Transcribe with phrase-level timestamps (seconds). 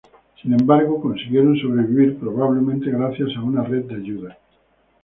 [0.41, 4.37] Sin embargo, consiguieron sobrevivir, probablemente gracias a una red de ayuda.